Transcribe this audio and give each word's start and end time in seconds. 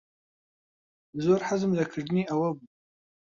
زۆر 1.23 1.41
حەزم 1.49 1.71
لە 1.79 1.85
کردنی 1.91 2.27
ئەوە 2.29 2.49
بوو. 2.55 2.67